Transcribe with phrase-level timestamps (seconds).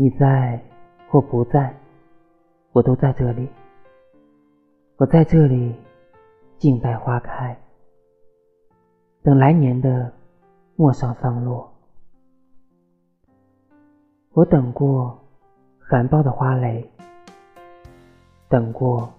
[0.00, 0.62] 你在
[1.10, 1.74] 或不在，
[2.70, 3.48] 我都在这里。
[4.96, 5.74] 我在这里
[6.56, 7.58] 静待花开，
[9.24, 10.12] 等来年的
[10.76, 11.68] 陌上桑落。
[14.34, 15.18] 我等过
[15.80, 16.88] 含苞的花蕾，
[18.48, 19.12] 等过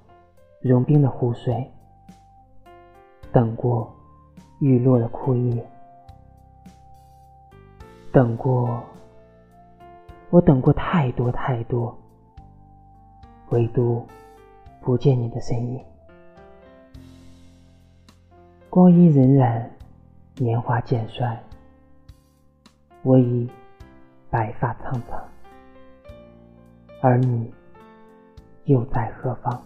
[0.62, 1.70] 融冰的湖水，
[3.34, 3.94] 等过
[4.62, 5.70] 玉落的枯叶，
[8.14, 8.82] 等过，
[10.30, 11.98] 我等过太多太多，
[13.50, 14.06] 唯独。
[14.82, 15.84] 不见你的身影，
[18.70, 19.68] 光阴荏苒，
[20.38, 21.38] 年华渐衰，
[23.04, 23.48] 我已
[24.30, 25.22] 白发苍苍，
[27.02, 27.54] 而你
[28.64, 29.62] 又在何方？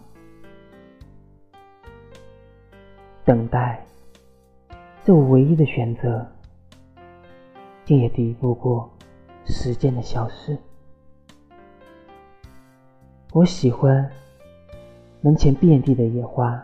[3.24, 3.86] 等待，
[5.06, 6.26] 是我唯一的选择，
[7.84, 8.90] 竟也敌不过
[9.44, 10.58] 时间的消失。
[13.32, 14.10] 我喜欢。
[15.20, 16.62] 门前遍地的野花，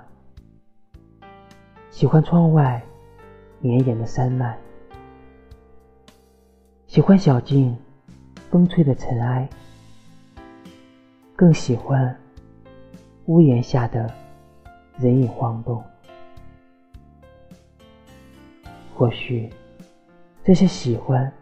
[1.89, 2.85] 喜欢窗外
[3.59, 4.55] 绵延的山脉，
[6.87, 7.75] 喜欢小径
[8.51, 9.49] 风吹的尘埃，
[11.35, 12.15] 更喜欢
[13.25, 14.13] 屋檐下的
[14.99, 15.83] 人影晃动。
[18.95, 19.51] 或许
[20.45, 21.33] 这些喜欢，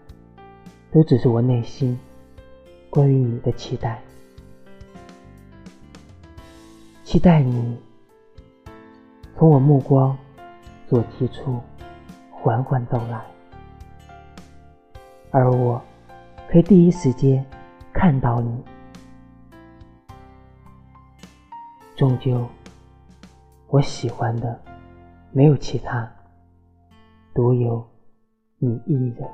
[0.91, 1.99] 都只是我内心
[2.89, 4.03] 关于你的期待。
[7.05, 7.77] 期待你
[9.37, 10.17] 从我目光
[10.89, 11.61] 所及处
[12.31, 13.25] 缓缓走来，
[15.31, 15.83] 而我
[16.49, 17.45] 可以第一时间
[17.93, 18.65] 看到你。
[21.97, 22.47] 终究，
[23.69, 24.61] 我喜欢的
[25.33, 26.11] 没有其他，
[27.35, 27.87] 独有
[28.59, 29.29] 你一人。